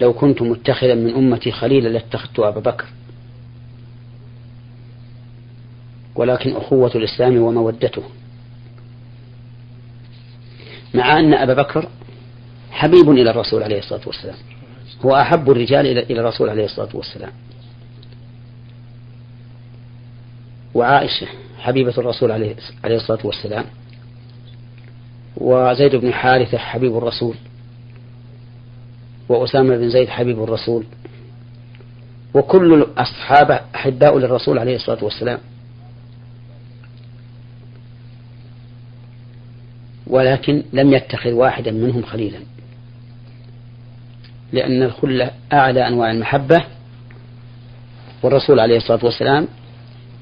لو 0.00 0.12
كنت 0.12 0.42
متخذا 0.42 0.94
من 0.94 1.14
أمتي 1.14 1.50
خليلا 1.50 1.88
لاتخذت 1.88 2.38
أبا 2.38 2.60
بكر. 2.60 2.84
ولكن 6.14 6.56
أخوة 6.56 6.90
الإسلام 6.94 7.36
ومودته. 7.36 8.02
مع 10.96 11.18
أن 11.18 11.34
أبا 11.34 11.54
بكر 11.54 11.88
حبيب 12.70 13.10
إلى 13.10 13.30
الرسول 13.30 13.62
عليه 13.62 13.78
الصلاة 13.78 14.00
والسلام. 14.06 14.36
هو 15.04 15.16
أحب 15.16 15.50
الرجال 15.50 15.86
إلى 15.86 16.20
الرسول 16.20 16.48
عليه 16.48 16.64
الصلاة 16.64 16.88
والسلام. 16.94 17.32
وعائشة 20.74 21.26
حبيبة 21.58 21.94
الرسول 21.98 22.32
عليه 22.32 22.56
الصلاة 22.84 23.26
والسلام. 23.26 23.64
وزيد 25.36 25.96
بن 25.96 26.12
حارثة 26.12 26.58
حبيب 26.58 26.96
الرسول. 26.96 27.34
وأسامة 29.28 29.76
بن 29.76 29.90
زيد 29.90 30.08
حبيب 30.08 30.42
الرسول. 30.42 30.84
وكل 32.34 32.74
الأصحاب 32.74 33.60
أحباء 33.74 34.18
للرسول 34.18 34.58
عليه 34.58 34.76
الصلاة 34.76 35.04
والسلام. 35.04 35.38
ولكن 40.06 40.62
لم 40.72 40.92
يتخذ 40.92 41.32
واحدا 41.32 41.70
منهم 41.70 42.02
خليلا. 42.02 42.38
لأن 44.52 44.82
الخلة 44.82 45.30
أعلى 45.52 45.88
أنواع 45.88 46.10
المحبة 46.10 46.64
والرسول 48.22 48.60
عليه 48.60 48.76
الصلاة 48.76 49.04
والسلام 49.04 49.48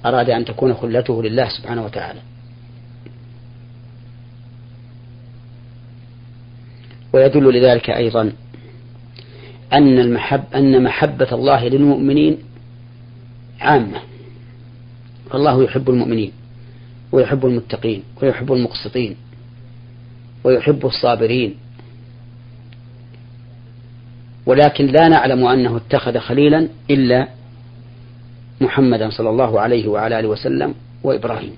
أراد 0.07 0.31
أن 0.31 0.45
تكون 0.45 0.75
خلته 0.75 1.23
لله 1.23 1.49
سبحانه 1.49 1.85
وتعالى. 1.85 2.21
ويدل 7.13 7.59
لذلك 7.61 7.91
أيضا 7.91 8.33
أن 9.73 9.99
المحب 9.99 10.45
أن 10.55 10.83
محبة 10.83 11.29
الله 11.33 11.69
للمؤمنين 11.69 12.39
عامة. 13.61 14.01
فالله 15.31 15.65
يحب 15.65 15.91
المؤمنين 15.91 16.33
ويحب 17.13 17.47
المتقين 17.47 18.03
ويحب 18.23 18.53
المقسطين. 18.53 19.17
ويحب 20.45 20.87
الصابرين. 20.87 21.55
ولكن 24.47 24.87
لا 24.87 25.09
نعلم 25.09 25.47
أنه 25.47 25.77
اتخذ 25.77 26.19
خليلا 26.19 26.69
إلا 26.91 27.29
محمدا 28.61 29.11
صلى 29.11 29.31
الله 29.31 29.61
عليه 29.61 29.89
وعلى 29.89 30.21
آله 30.21 30.29
وسلم 30.29 30.75
وإبراهيم. 31.03 31.57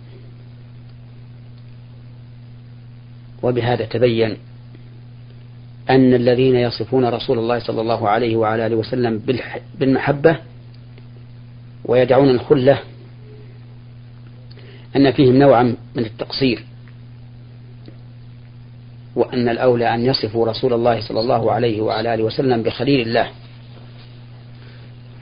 وبهذا 3.42 3.84
تبين 3.84 4.36
أن 5.90 6.14
الذين 6.14 6.56
يصفون 6.56 7.04
رسول 7.04 7.38
الله 7.38 7.58
صلى 7.58 7.80
الله 7.80 8.08
عليه 8.08 8.36
وعلى 8.36 8.66
آله 8.66 8.76
وسلم 8.76 9.22
بالمحبة 9.78 10.36
ويدعون 11.84 12.30
الخلة 12.30 12.78
أن 14.96 15.12
فيهم 15.12 15.36
نوعا 15.36 15.76
من 15.94 16.04
التقصير. 16.04 16.64
وأن 19.16 19.48
الأولى 19.48 19.94
أن 19.94 20.04
يصفوا 20.04 20.46
رسول 20.46 20.72
الله 20.72 21.00
صلى 21.00 21.20
الله 21.20 21.52
عليه 21.52 21.80
وعلى 21.80 22.14
آله 22.14 22.24
وسلم 22.24 22.62
بخليل 22.62 23.08
الله 23.08 23.30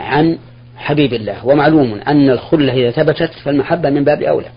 عن 0.01 0.39
حبيب 0.77 1.13
الله. 1.13 1.47
ومعلوم 1.47 1.95
أن 1.95 2.31
الخلة 2.31 2.73
إذا 2.73 2.91
ثبتت 2.91 3.33
فالمحبة 3.33 3.91
من 3.91 4.05
باب 4.05 4.23
أولى. 4.23 4.51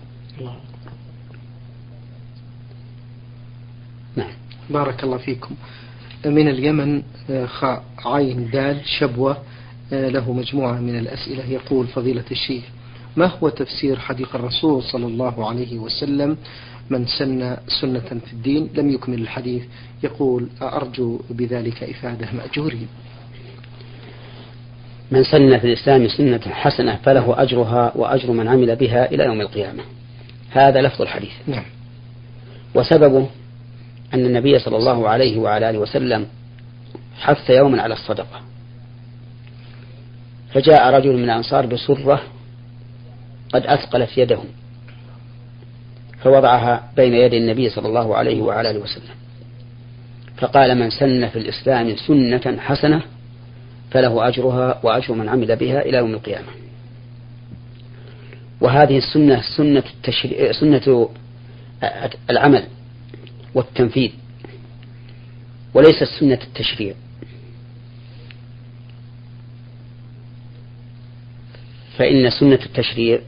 نعم. 4.16 4.32
بارك 4.70 5.04
الله 5.04 5.16
فيكم. 5.16 5.54
من 6.26 6.48
اليمن 6.48 7.02
خاء 7.46 7.82
عين 8.06 8.50
دال 8.50 8.80
شبوة 8.84 9.36
له 9.92 10.32
مجموعة 10.32 10.80
من 10.80 10.98
الأسئلة. 10.98 11.50
يقول 11.50 11.86
فضيلة 11.86 12.24
الشيخ 12.30 12.64
ما 13.16 13.26
هو 13.26 13.48
تفسير 13.48 13.98
حديث 13.98 14.34
الرسول 14.34 14.82
صلى 14.82 15.06
الله 15.06 15.48
عليه 15.48 15.78
وسلم 15.78 16.36
من 16.90 17.06
سن 17.06 17.56
سنة 17.80 18.20
في 18.26 18.32
الدين 18.32 18.68
لم 18.74 18.90
يكمل 18.90 19.22
الحديث 19.22 19.62
يقول 20.02 20.48
أرجو 20.62 21.20
بذلك 21.30 21.82
إفادة 21.82 22.28
مأجورين. 22.32 22.88
من 25.10 25.24
سن 25.24 25.58
في 25.58 25.66
الإسلام 25.66 26.08
سنة 26.08 26.40
حسنة 26.50 26.96
فله 26.96 27.42
أجرها 27.42 27.92
وأجر 27.94 28.32
من 28.32 28.48
عمل 28.48 28.76
بها 28.76 29.12
إلى 29.12 29.24
يوم 29.24 29.40
القيامة. 29.40 29.82
هذا 30.50 30.82
لفظ 30.82 31.02
الحديث. 31.02 31.32
نعم. 31.46 31.64
وسببه 32.74 33.28
أن 34.14 34.26
النبي 34.26 34.58
صلى 34.58 34.76
الله 34.76 35.08
عليه 35.08 35.38
وعلى 35.38 35.70
آله 35.70 35.78
وسلم 35.78 36.26
حث 37.18 37.50
يوما 37.50 37.82
على 37.82 37.94
الصدقة. 37.94 38.40
فجاء 40.54 40.94
رجل 40.94 41.16
من 41.16 41.24
الأنصار 41.24 41.66
بسرة 41.66 42.22
قد 43.52 43.66
أثقلت 43.66 44.18
يده. 44.18 44.40
فوضعها 46.22 46.92
بين 46.96 47.14
يدي 47.14 47.38
النبي 47.38 47.70
صلى 47.70 47.88
الله 47.88 48.16
عليه 48.16 48.40
وعلى 48.40 48.70
آله 48.70 48.78
وسلم. 48.78 49.14
فقال 50.36 50.78
من 50.78 50.90
سن 50.90 51.28
في 51.28 51.38
الإسلام 51.38 51.96
سنة 51.96 52.56
حسنة 52.58 53.02
فله 53.90 54.28
أجرها 54.28 54.80
وأجر 54.82 55.14
من 55.14 55.28
عمل 55.28 55.56
بها 55.56 55.80
إلى 55.80 55.98
يوم 55.98 56.14
القيامة. 56.14 56.48
وهذه 58.60 58.98
السنة 58.98 59.42
سنة 59.56 59.84
التشريع 59.96 60.52
سنة 60.52 61.08
العمل 62.30 62.64
والتنفيذ 63.54 64.10
وليست 65.74 66.04
سنة 66.20 66.38
التشريع. 66.42 66.94
فإن 71.96 72.30
سنة 72.30 72.58
التشريع 72.66 73.20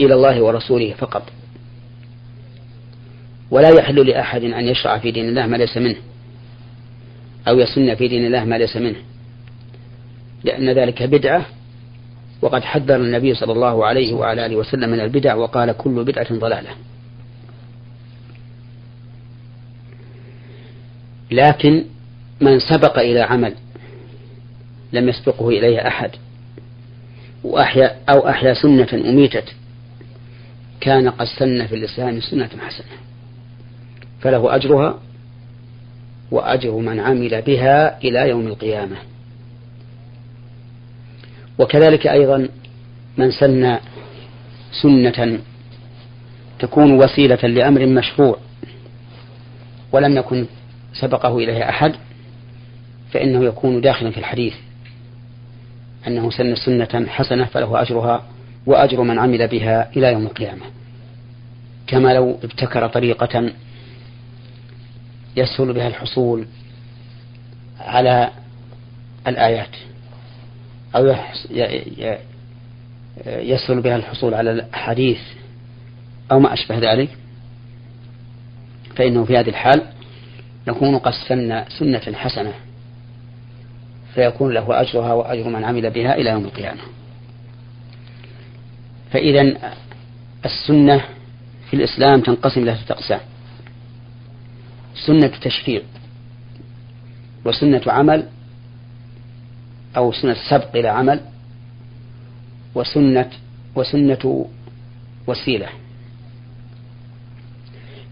إلى 0.00 0.14
الله 0.14 0.42
ورسوله 0.42 0.94
فقط. 0.94 1.22
ولا 3.52 3.68
يحل 3.68 4.06
لأحد 4.06 4.44
أن 4.44 4.68
يشرع 4.68 4.98
في 4.98 5.10
دين 5.10 5.28
الله 5.28 5.46
ما 5.46 5.56
ليس 5.56 5.76
منه 5.76 5.96
أو 7.48 7.58
يسن 7.58 7.94
في 7.94 8.08
دين 8.08 8.26
الله 8.26 8.44
ما 8.44 8.58
ليس 8.58 8.76
منه 8.76 8.96
لأن 10.44 10.70
ذلك 10.70 11.02
بدعة 11.02 11.46
وقد 12.42 12.64
حذر 12.64 12.96
النبي 12.96 13.34
صلى 13.34 13.52
الله 13.52 13.86
عليه 13.86 14.12
وعلى 14.14 14.46
آله 14.46 14.56
وسلم 14.56 14.90
من 14.90 15.00
البدع 15.00 15.34
وقال 15.34 15.72
كل 15.72 16.04
بدعة 16.04 16.34
ضلالة. 16.34 16.70
لكن 21.30 21.84
من 22.40 22.58
سبق 22.58 22.98
إلى 22.98 23.20
عمل 23.20 23.54
لم 24.92 25.08
يسبقه 25.08 25.48
إليه 25.48 25.86
أحد 25.86 26.10
وأحيا 27.44 27.96
أو 28.08 28.28
أحيا 28.28 28.54
سنة 28.54 28.88
أميتت 29.10 29.54
كان 30.80 31.08
قد 31.08 31.26
سن 31.38 31.66
في 31.66 31.74
الإسلام 31.74 32.20
سنة 32.20 32.50
حسنة. 32.60 33.11
فله 34.22 34.54
أجرها 34.54 34.98
وأجر 36.30 36.76
من 36.76 37.00
عمل 37.00 37.42
بها 37.42 37.98
إلى 37.98 38.28
يوم 38.28 38.46
القيامة. 38.46 38.96
وكذلك 41.58 42.06
أيضا 42.06 42.48
من 43.18 43.30
سن 43.30 43.78
سنة 44.82 45.38
تكون 46.58 46.92
وسيلة 46.92 47.48
لأمر 47.48 47.86
مشروع 47.86 48.38
ولم 49.92 50.16
يكن 50.16 50.46
سبقه 51.00 51.38
إليه 51.38 51.68
أحد 51.68 51.94
فإنه 53.12 53.44
يكون 53.44 53.80
داخلا 53.80 54.10
في 54.10 54.18
الحديث 54.18 54.54
أنه 56.06 56.30
سن 56.30 56.54
سنة 56.54 57.06
حسنة 57.08 57.44
فله 57.44 57.82
أجرها 57.82 58.22
وأجر 58.66 59.02
من 59.02 59.18
عمل 59.18 59.48
بها 59.48 59.90
إلى 59.96 60.12
يوم 60.12 60.26
القيامة. 60.26 60.64
كما 61.86 62.14
لو 62.14 62.38
ابتكر 62.44 62.88
طريقة 62.88 63.52
يسهل 65.36 65.72
بها 65.72 65.88
الحصول 65.88 66.46
على 67.80 68.30
الآيات 69.26 69.76
أو 70.96 71.16
يسهل 73.26 73.80
بها 73.80 73.96
الحصول 73.96 74.34
على 74.34 74.50
الأحاديث 74.50 75.20
أو 76.32 76.40
ما 76.40 76.52
أشبه 76.52 76.78
ذلك. 76.78 77.08
فإنه 78.96 79.24
في 79.24 79.38
هذه 79.38 79.48
الحال 79.48 79.82
يكون 80.68 80.98
قد 80.98 81.12
سن 81.28 81.64
سنة 81.78 82.12
حسنة 82.14 82.52
فيكون 84.14 84.52
له 84.54 84.80
أجرها 84.80 85.12
وأجر 85.12 85.48
من 85.48 85.64
عمل 85.64 85.90
بها 85.90 86.14
إلى 86.14 86.30
يوم 86.30 86.44
القيامة. 86.44 86.80
فإذا 89.10 89.54
السنة 90.44 91.04
في 91.70 91.76
الإسلام 91.76 92.20
تنقسم 92.20 92.62
إلى 92.62 92.74
ثلاثة 92.74 92.94
أقسام. 92.94 93.20
سنة 94.94 95.26
تشريع 95.26 95.82
وسنة 97.44 97.82
عمل 97.86 98.28
أو 99.96 100.12
سنة 100.12 100.36
سبق 100.50 100.76
إلى 100.76 100.88
عمل 100.88 101.20
وسنة 102.74 103.30
وسنة 103.74 104.46
وسيلة. 105.26 105.68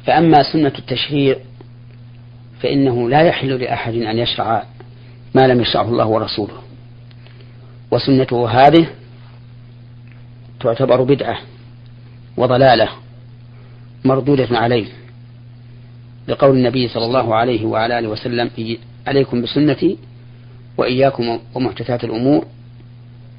فأما 0.06 0.42
سنة 0.52 0.72
التشريع 0.78 1.36
فإنه 2.60 3.08
لا 3.08 3.20
يحل 3.20 3.60
لأحد 3.60 3.94
أن 3.94 4.18
يشرع 4.18 4.64
ما 5.34 5.46
لم 5.46 5.60
يشرعه 5.60 5.88
الله 5.88 6.06
ورسوله. 6.06 6.62
وسنته 7.90 8.48
هذه 8.48 8.86
تعتبر 10.60 11.02
بدعة 11.02 11.38
وضلالة 12.36 12.88
مردودة 14.04 14.58
عليه. 14.58 14.99
لقول 16.30 16.56
النبي 16.56 16.88
صلى 16.88 17.04
الله 17.04 17.34
عليه 17.34 17.66
وعلى 17.66 17.98
آله 17.98 18.08
وسلم 18.08 18.50
عليكم 19.06 19.42
بسنتي 19.42 19.98
وإياكم 20.78 21.40
ومحدثات 21.54 22.04
الأمور 22.04 22.46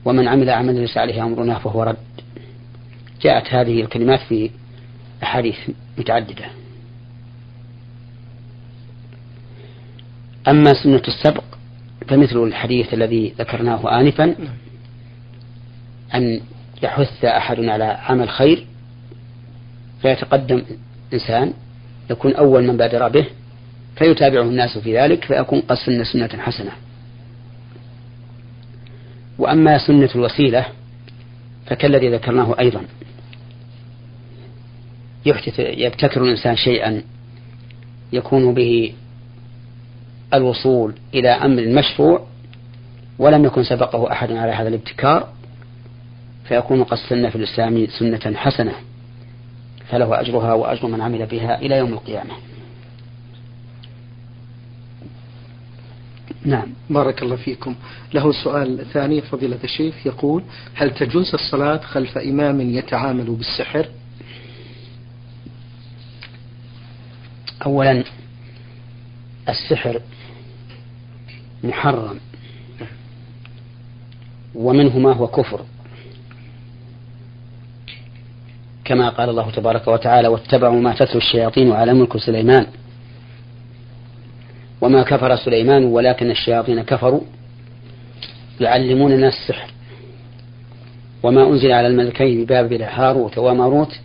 ومن 0.05 0.27
عمل 0.27 0.49
عملا 0.49 0.79
ليس 0.79 0.97
عليه 0.97 1.23
أمرنا 1.23 1.59
فهو 1.59 1.83
رد. 1.83 1.97
جاءت 3.21 3.53
هذه 3.53 3.81
الكلمات 3.81 4.19
في 4.19 4.49
أحاديث 5.23 5.55
متعددة. 5.97 6.45
أما 10.47 10.73
سنة 10.83 11.01
السبق 11.07 11.43
فمثل 12.07 12.43
الحديث 12.43 12.93
الذي 12.93 13.33
ذكرناه 13.39 13.99
آنفا 13.99 14.35
أن 16.15 16.41
يحث 16.83 17.25
أحد 17.25 17.59
على 17.59 17.83
عمل 17.83 18.29
خير 18.29 18.65
فيتقدم 20.01 20.63
إنسان 21.13 21.53
يكون 22.09 22.33
أول 22.33 22.67
من 22.67 22.77
بادر 22.77 23.07
به 23.07 23.25
فيتابعه 23.95 24.41
الناس 24.41 24.77
في 24.77 24.97
ذلك 24.97 25.25
فيكون 25.25 25.59
قد 25.59 25.77
سن 25.77 26.03
سنة 26.03 26.29
حسنة. 26.41 26.71
وأما 29.37 29.77
سنة 29.87 30.09
الوسيلة 30.15 30.65
فكالذي 31.65 32.09
ذكرناه 32.09 32.55
أيضا. 32.59 32.81
يحدث 35.25 35.59
يبتكر 35.59 36.23
الإنسان 36.23 36.55
شيئا 36.55 37.01
يكون 38.13 38.53
به 38.53 38.93
الوصول 40.33 40.93
إلى 41.13 41.29
أمر 41.29 41.67
مشروع 41.67 42.27
ولم 43.19 43.45
يكن 43.45 43.63
سبقه 43.63 44.11
أحد 44.11 44.31
على 44.31 44.51
هذا 44.51 44.67
الابتكار 44.67 45.29
فيكون 46.47 46.83
قد 46.83 46.97
سن 47.09 47.29
في 47.29 47.35
الإسلام 47.35 47.87
سنة 47.99 48.35
حسنة. 48.35 48.73
فله 49.91 50.19
أجرها 50.19 50.53
وأجر 50.53 50.87
من 50.87 51.01
عمل 51.01 51.25
بها 51.25 51.61
إلى 51.61 51.77
يوم 51.77 51.93
القيامة. 51.93 52.33
نعم. 56.45 56.67
بارك 56.89 57.23
الله 57.23 57.35
فيكم. 57.35 57.75
له 58.13 58.31
سؤال 58.31 58.85
ثاني 58.93 59.21
فضيلة 59.21 59.59
الشيخ 59.63 60.05
يقول 60.05 60.43
هل 60.75 60.93
تجوز 60.93 61.33
الصلاة 61.33 61.77
خلف 61.77 62.17
إمام 62.17 62.61
يتعامل 62.61 63.35
بالسحر؟ 63.35 63.87
أولا 67.65 68.03
السحر 69.49 70.01
محرم 71.63 72.19
ومنه 74.55 74.99
ما 74.99 75.13
هو 75.13 75.27
كفر. 75.27 75.65
كما 78.85 79.09
قال 79.09 79.29
الله 79.29 79.51
تبارك 79.51 79.87
وتعالى 79.87 80.27
واتبعوا 80.27 80.81
ما 80.81 80.93
تتلو 80.93 81.17
الشياطين 81.17 81.71
على 81.71 81.93
ملك 81.93 82.17
سليمان. 82.17 82.65
وما 84.81 85.03
كفر 85.03 85.35
سليمان 85.35 85.83
ولكن 85.83 86.31
الشياطين 86.31 86.81
كفروا. 86.83 87.21
يعلمون 88.59 89.11
الناس 89.11 89.33
السحر. 89.33 89.71
وما 91.23 91.47
أنزل 91.47 91.71
على 91.71 91.87
الملكين 91.87 92.43
ببابل 92.43 92.81
هاروت 92.81 93.37
وماروت. 93.37 93.99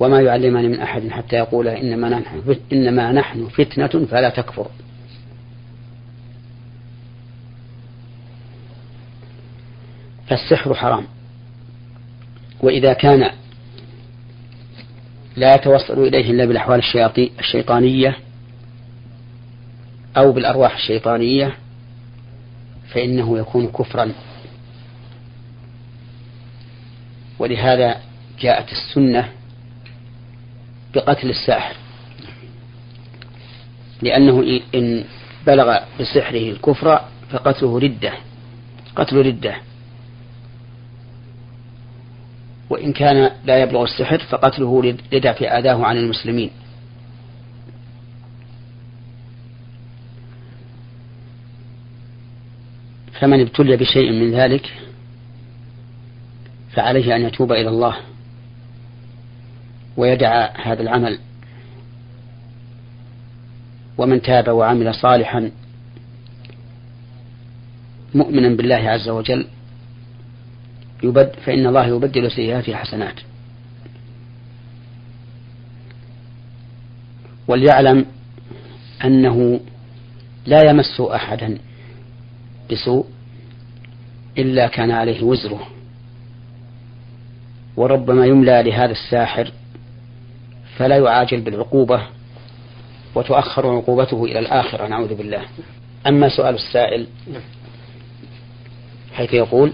وما 0.00 0.20
يعلمان 0.20 0.70
من 0.70 0.80
أحد 0.80 1.08
حتى 1.08 1.36
يقولا 1.36 1.80
إنما 1.80 2.08
نحن 2.08 2.56
إنما 2.72 3.12
نحن 3.12 3.48
فتنة 3.48 4.06
فلا 4.06 4.28
تكفر. 4.28 4.66
فالسحر 10.26 10.74
حرام. 10.74 11.04
وإذا 12.60 12.92
كان 12.92 13.30
لا 15.36 15.54
يتوصل 15.54 15.98
إليه 15.98 16.30
إلا 16.30 16.44
بالأحوال 16.44 16.82
الشيطانية 17.18 18.16
أو 20.16 20.32
بالأرواح 20.32 20.74
الشيطانية 20.74 21.56
فإنه 22.88 23.38
يكون 23.38 23.66
كفرا. 23.66 24.12
ولهذا 27.38 28.00
جاءت 28.40 28.72
السنة 28.72 29.28
بقتل 30.94 31.30
الساحر 31.30 31.76
لأنه 34.02 34.60
إن 34.74 35.04
بلغ 35.46 35.78
بسحره 36.00 36.50
الكفر 36.50 37.00
فقتله 37.30 37.78
ردة 37.78 38.12
قتل 38.96 39.16
ردة. 39.16 39.56
وإن 42.72 42.92
كان 42.92 43.30
لا 43.44 43.62
يبلغ 43.62 43.84
السحر 43.84 44.18
فقتله 44.18 44.82
لدفع 45.12 45.58
أذاه 45.58 45.84
عن 45.84 45.96
المسلمين. 45.96 46.50
فمن 53.20 53.40
ابتلي 53.40 53.76
بشيء 53.76 54.12
من 54.12 54.34
ذلك 54.34 54.72
فعليه 56.70 57.16
أن 57.16 57.22
يتوب 57.22 57.52
إلى 57.52 57.68
الله 57.68 57.96
ويدع 59.96 60.48
هذا 60.64 60.82
العمل. 60.82 61.18
ومن 63.98 64.22
تاب 64.22 64.48
وعمل 64.48 64.94
صالحا 64.94 65.50
مؤمنا 68.14 68.48
بالله 68.48 68.76
عز 68.76 69.08
وجل 69.08 69.46
يبد 71.02 71.32
فإن 71.44 71.66
الله 71.66 71.86
يبدل 71.86 72.30
سيئاته 72.30 72.74
حسنات. 72.74 73.14
وليعلم 77.48 78.06
أنه 79.04 79.60
لا 80.46 80.70
يمس 80.70 81.00
أحدا 81.00 81.58
بسوء 82.70 83.06
إلا 84.38 84.66
كان 84.66 84.90
عليه 84.90 85.22
وزره. 85.22 85.66
وربما 87.76 88.26
يملى 88.26 88.62
لهذا 88.62 88.92
الساحر 88.92 89.52
فلا 90.76 90.96
يعاجل 90.96 91.40
بالعقوبة 91.40 92.02
وتؤخر 93.14 93.76
عقوبته 93.76 94.24
إلى 94.24 94.38
الآخرة 94.38 94.86
نعوذ 94.86 95.14
بالله. 95.14 95.42
أما 96.06 96.28
سؤال 96.28 96.54
السائل 96.54 97.06
حيث 99.12 99.34
يقول 99.34 99.72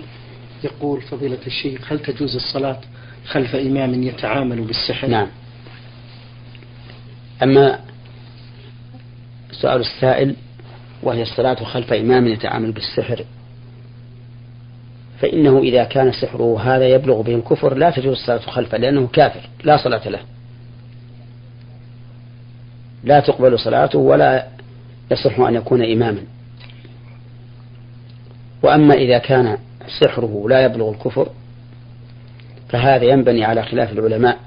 يقول 0.64 1.02
فضيلة 1.02 1.38
الشيخ 1.46 1.92
هل 1.92 1.98
تجوز 1.98 2.34
الصلاة 2.34 2.80
خلف 3.26 3.54
إمام 3.54 4.02
يتعامل 4.02 4.60
بالسحر؟ 4.60 5.08
نعم. 5.08 5.26
أما 7.42 7.78
سؤال 9.52 9.80
السائل 9.80 10.36
وهي 11.02 11.22
الصلاة 11.22 11.64
خلف 11.64 11.92
إمام 11.92 12.26
يتعامل 12.26 12.72
بالسحر 12.72 13.24
فإنه 15.20 15.58
إذا 15.58 15.84
كان 15.84 16.12
سحره 16.12 16.60
هذا 16.60 16.88
يبلغ 16.88 17.22
به 17.22 17.34
الكفر 17.34 17.74
لا 17.74 17.90
تجوز 17.90 18.16
الصلاة 18.18 18.38
خلفه 18.38 18.78
لأنه 18.78 19.06
كافر 19.06 19.48
لا 19.64 19.76
صلاة 19.76 20.08
له. 20.08 20.20
لا 23.04 23.20
تقبل 23.20 23.58
صلاته 23.58 23.98
ولا 23.98 24.46
يصح 25.10 25.40
أن 25.40 25.54
يكون 25.54 25.82
إماما. 25.82 26.22
وأما 28.62 28.94
إذا 28.94 29.18
كان 29.18 29.58
سحره 29.88 30.46
لا 30.48 30.64
يبلغ 30.64 30.90
الكفر 30.90 31.28
فهذا 32.68 33.04
ينبني 33.04 33.44
على 33.44 33.62
خلاف 33.62 33.92
العلماء 33.92 34.38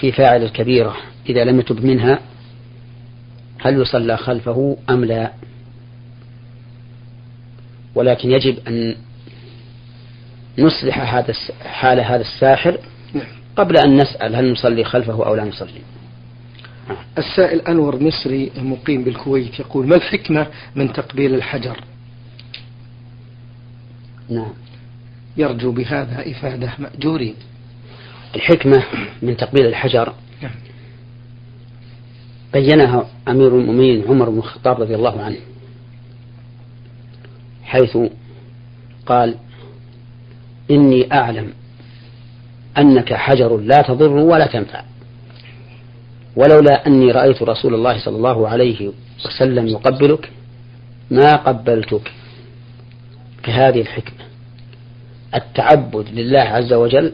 في 0.00 0.12
فاعل 0.12 0.42
الكبيرة 0.42 0.96
إذا 1.28 1.44
لم 1.44 1.60
يتب 1.60 1.84
منها 1.84 2.18
هل 3.60 3.80
يصلى 3.80 4.16
خلفه 4.16 4.76
أم 4.90 5.04
لا؟ 5.04 5.32
ولكن 7.94 8.30
يجب 8.30 8.58
أن 8.68 8.94
نصلح 10.58 11.14
هذا 11.14 11.34
حال 11.64 12.00
هذا 12.00 12.20
الساحر 12.20 12.78
قبل 13.56 13.76
أن 13.76 13.96
نسأل 13.96 14.36
هل 14.36 14.52
نصلي 14.52 14.84
خلفه 14.84 15.26
أو 15.26 15.34
لا 15.34 15.44
نصلي. 15.44 15.80
السائل 17.18 17.60
أنور 17.60 18.02
مصري 18.02 18.50
مقيم 18.56 19.04
بالكويت 19.04 19.60
يقول 19.60 19.86
ما 19.86 19.96
الحكمة 19.96 20.46
من 20.74 20.92
تقبيل 20.92 21.34
الحجر؟ 21.34 21.80
نعم. 24.30 24.52
يرجو 25.36 25.72
بهذا 25.72 26.30
إفادة 26.30 26.72
مأجورين. 26.78 27.34
الحكمة 28.34 28.84
من 29.22 29.36
تقبيل 29.36 29.66
الحجر. 29.66 30.12
نعم. 30.42 30.52
بينها 32.52 33.06
أمير 33.28 33.58
المؤمنين 33.58 34.04
عمر 34.08 34.30
بن 34.30 34.38
الخطاب 34.38 34.80
رضي 34.80 34.94
الله 34.94 35.22
عنه. 35.22 35.36
حيث 37.64 37.98
قال 39.06 39.34
إني 40.70 41.12
أعلم 41.12 41.52
أنك 42.78 43.14
حجر 43.14 43.56
لا 43.56 43.82
تضر 43.82 44.12
ولا 44.12 44.46
تنفع. 44.46 44.82
ولولا 46.36 46.86
أني 46.86 47.12
رأيت 47.12 47.42
رسول 47.42 47.74
الله 47.74 48.04
صلى 48.04 48.16
الله 48.16 48.48
عليه 48.48 48.92
وسلم 49.24 49.66
يقبلك 49.66 50.30
ما 51.10 51.36
قبلتك. 51.36 52.12
كهذه 53.46 53.80
الحكمة. 53.80 54.26
التعبد 55.34 56.06
لله 56.12 56.40
عز 56.40 56.72
وجل 56.72 57.12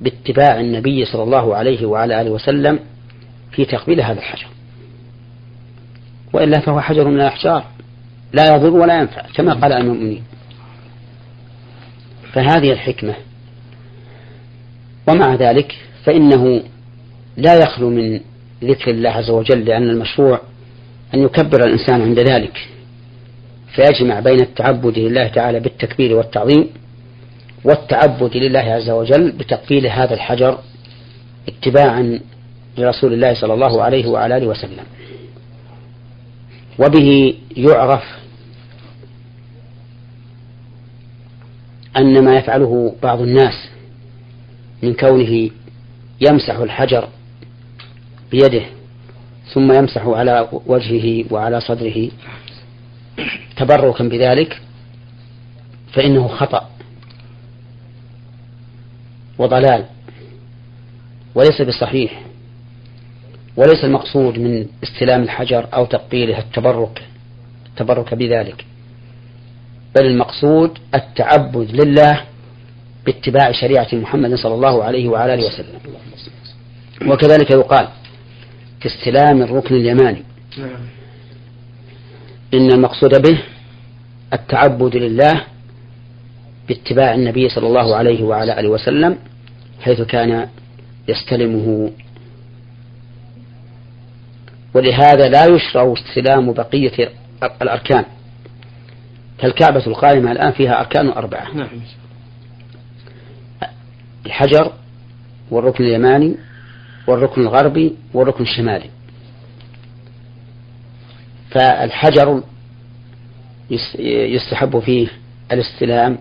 باتباع 0.00 0.60
النبي 0.60 1.04
صلى 1.04 1.22
الله 1.22 1.56
عليه 1.56 1.86
وعلى 1.86 2.20
آله 2.20 2.30
وسلم 2.30 2.78
في 3.52 3.64
تقبيل 3.64 4.00
هذا 4.00 4.18
الحجر. 4.18 4.46
وإلا 6.32 6.60
فهو 6.60 6.80
حجر 6.80 7.08
من 7.08 7.20
الأحجار. 7.20 7.64
لا 8.32 8.54
يضر 8.54 8.70
ولا 8.70 9.00
ينفع 9.00 9.22
كما 9.34 9.54
قال 9.54 9.72
المؤمنين. 9.72 10.22
فهذه 12.32 12.72
الحكمة. 12.72 13.14
ومع 15.08 15.34
ذلك 15.34 15.78
فإنه 16.04 16.62
لا 17.36 17.54
يخلو 17.54 17.90
من 17.90 18.20
ذكر 18.64 18.90
الله 18.90 19.10
عز 19.10 19.30
وجل 19.30 19.64
لأن 19.64 19.90
المشروع 19.90 20.40
أن 21.14 21.22
يكبر 21.22 21.64
الإنسان 21.64 22.02
عند 22.02 22.18
ذلك. 22.18 22.68
فيجمع 23.74 24.20
بين 24.20 24.40
التعبد 24.40 24.98
لله 24.98 25.28
تعالى 25.28 25.60
بالتكبير 25.60 26.16
والتعظيم 26.16 26.68
والتعبد 27.64 28.36
لله 28.36 28.58
عز 28.60 28.90
وجل 28.90 29.32
بتقبيل 29.32 29.86
هذا 29.86 30.14
الحجر 30.14 30.58
اتباعا 31.48 32.20
لرسول 32.78 33.12
الله 33.12 33.34
صلى 33.34 33.54
الله 33.54 33.82
عليه 33.82 34.06
وعلى 34.06 34.36
آله 34.36 34.46
وسلم. 34.46 34.84
وبه 36.78 37.34
يعرف 37.56 38.02
أن 41.96 42.24
ما 42.24 42.36
يفعله 42.36 42.94
بعض 43.02 43.20
الناس 43.20 43.68
من 44.82 44.94
كونه 44.94 45.50
يمسح 46.20 46.56
الحجر 46.58 47.08
بيده 48.30 48.62
ثم 49.54 49.72
يمسح 49.72 50.06
على 50.06 50.48
وجهه 50.66 51.24
وعلى 51.30 51.60
صدره 51.60 52.10
تبركا 53.56 54.04
بذلك 54.04 54.60
فإنه 55.92 56.28
خطأ 56.28 56.70
وضلال 59.38 59.84
وليس 61.34 61.62
بصحيح 61.62 62.22
وليس 63.56 63.84
المقصود 63.84 64.38
من 64.38 64.66
استلام 64.82 65.22
الحجر 65.22 65.66
أو 65.74 65.84
تقبيله 65.84 66.38
التبرك 66.38 67.02
التبرك 67.66 68.14
بذلك 68.14 68.64
بل 69.96 70.06
المقصود 70.06 70.78
التعبد 70.94 71.70
لله 71.70 72.24
باتباع 73.06 73.52
شريعة 73.52 73.88
محمد 73.92 74.34
صلى 74.34 74.54
الله 74.54 74.84
عليه 74.84 75.08
وعلى 75.08 75.34
آله 75.34 75.46
وسلم. 75.46 75.78
وكذلك 77.06 77.50
يقال 77.50 77.88
في 78.80 78.86
استلام 78.86 79.42
الركن 79.42 79.74
اليماني. 79.74 80.22
نعم. 80.58 80.99
إن 82.54 82.72
المقصود 82.72 83.22
به 83.22 83.42
التعبد 84.32 84.96
لله 84.96 85.44
باتباع 86.68 87.14
النبي 87.14 87.48
صلى 87.48 87.66
الله 87.66 87.96
عليه 87.96 88.22
وعلى 88.22 88.60
آله 88.60 88.68
وسلم 88.68 89.18
حيث 89.80 90.00
كان 90.00 90.48
يستلمه. 91.08 91.90
ولهذا 94.74 95.28
لا 95.28 95.46
يشرع 95.46 95.92
استلام 95.92 96.52
بقية 96.52 97.10
الأركان. 97.62 98.04
فالكعبة 99.38 99.86
القائمة 99.86 100.32
الآن 100.32 100.52
فيها 100.52 100.80
أركان 100.80 101.08
أربعة. 101.08 101.54
نعم 101.54 101.68
الحجر 104.26 104.72
والركن 105.50 105.84
اليماني 105.84 106.36
والركن 107.06 107.40
الغربي 107.40 107.94
والركن 108.14 108.44
الشمالي. 108.44 108.90
فالحجر 111.50 112.42
يستحب 113.98 114.78
فيه 114.78 115.08
الاستلام 115.52 116.18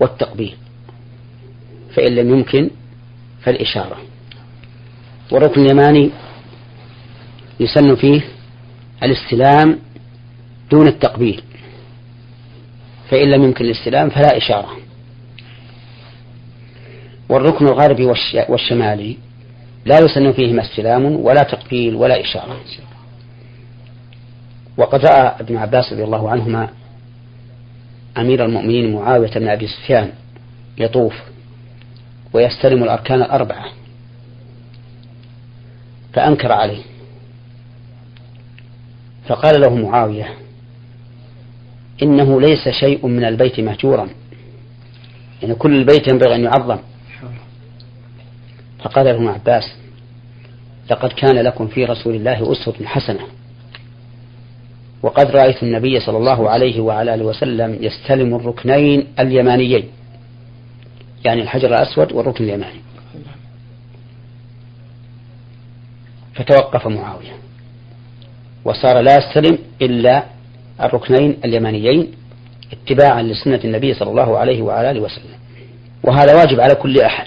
والتقبيل 0.00 0.56
فإن 1.94 2.14
لم 2.14 2.30
يمكن 2.30 2.70
فالإشارة. 3.42 3.96
والركن 5.32 5.60
اليماني 5.60 6.10
يسن 7.60 7.94
فيه 7.96 8.24
الاستلام 9.02 9.78
دون 10.70 10.88
التقبيل 10.88 11.42
فإن 13.10 13.30
لم 13.30 13.42
يمكن 13.42 13.64
الاستلام 13.64 14.10
فلا 14.10 14.36
إشارة. 14.36 14.76
والركن 17.28 17.66
الغربي 17.66 18.04
والشمالي 18.48 19.16
لا 19.84 19.98
يسن 19.98 20.32
فيهما 20.32 20.62
استلام 20.62 21.04
ولا 21.04 21.42
تقبيل 21.42 21.94
ولا 21.94 22.20
إشارة. 22.20 22.56
وقد 24.76 25.06
رأى 25.06 25.34
ابن 25.40 25.56
عباس 25.56 25.92
رضي 25.92 26.04
الله 26.04 26.30
عنهما 26.30 26.68
أمير 28.18 28.44
المؤمنين 28.44 28.92
معاوية 28.94 29.30
بن 29.30 29.48
أبي 29.48 29.66
سفيان 29.66 30.12
يطوف 30.78 31.14
ويستلم 32.32 32.82
الأركان 32.82 33.22
الأربعة 33.22 33.64
فأنكر 36.12 36.52
عليه. 36.52 36.82
فقال 39.28 39.60
له 39.60 39.74
معاوية 39.74 40.34
إنه 42.02 42.40
ليس 42.40 42.68
شيء 42.68 43.06
من 43.06 43.24
البيت 43.24 43.60
مهجورا 43.60 44.08
يعني 45.42 45.54
كل 45.54 45.76
البيت 45.76 46.08
ينبغي 46.08 46.34
أن 46.34 46.44
يعظم. 46.44 46.78
فقال 48.78 49.04
له 49.04 49.10
ابن 49.10 49.28
عباس 49.28 49.64
لقد 50.90 51.12
كان 51.12 51.36
لكم 51.36 51.66
في 51.66 51.84
رسول 51.84 52.14
الله 52.14 52.52
أسوة 52.52 52.74
حسنة. 52.84 53.20
وقد 55.02 55.30
رأيت 55.30 55.62
النبي 55.62 56.00
صلى 56.00 56.18
الله 56.18 56.50
عليه 56.50 56.80
وعلى 56.80 57.14
آله 57.14 57.24
وسلم 57.24 57.78
يستلم 57.80 58.34
الركنين 58.34 59.06
اليمانيين 59.18 59.84
يعني 61.24 61.42
الحجر 61.42 61.68
الأسود 61.68 62.12
والركن 62.12 62.44
اليماني. 62.44 62.80
فتوقف 66.34 66.86
معاوية 66.86 67.32
وصار 68.64 69.00
لا 69.00 69.16
يستلم 69.16 69.58
إلا 69.82 70.24
الركنين 70.80 71.36
اليمانيين 71.44 72.12
اتباعا 72.72 73.22
لسنة 73.22 73.60
النبي 73.64 73.94
صلى 73.94 74.10
الله 74.10 74.38
عليه 74.38 74.62
وعلى 74.62 74.90
آله 74.90 75.00
وسلم. 75.00 75.38
وهذا 76.02 76.34
واجب 76.34 76.60
على 76.60 76.74
كل 76.74 77.00
أحد 77.00 77.26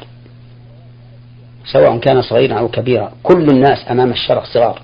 سواء 1.72 1.98
كان 1.98 2.22
صغيرا 2.22 2.60
أو 2.60 2.68
كبيرا. 2.68 3.12
كل 3.24 3.48
الناس 3.50 3.92
أمام 3.92 4.12
الشرع 4.12 4.44
صغار. 4.44 4.82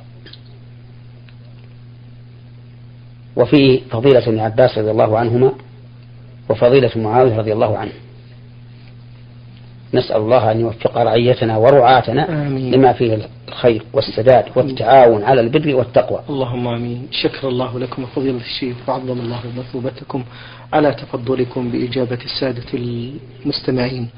وفيه 3.35 3.81
فضيلة 3.91 4.27
ابن 4.27 4.39
عباس 4.39 4.77
رضي 4.77 4.91
الله 4.91 5.17
عنهما 5.17 5.51
وفضيلة 6.49 6.91
معاوية 6.95 7.37
رضي 7.37 7.53
الله 7.53 7.77
عنه. 7.77 7.91
نسأل 9.93 10.15
الله 10.15 10.51
أن 10.51 10.59
يوفق 10.59 10.97
رعيتنا 10.97 11.57
ورعاتنا 11.57 12.47
آمين. 12.47 12.75
لما 12.75 12.93
فيه 12.93 13.19
الخير 13.47 13.83
والسداد 13.93 14.45
والتعاون 14.55 15.23
على 15.23 15.41
البر 15.41 15.75
والتقوى. 15.75 16.19
اللهم 16.29 16.67
آمين. 16.67 17.07
شكر 17.11 17.47
الله 17.47 17.79
لكم 17.79 18.05
فضيلة 18.05 18.37
الشيخ 18.37 18.75
وعظم 18.87 19.19
الله 19.19 19.39
مثوبتكم 19.57 20.23
على 20.73 20.91
تفضلكم 20.91 21.71
بإجابة 21.71 22.19
السادة 22.25 22.65
المستمعين. 22.73 24.09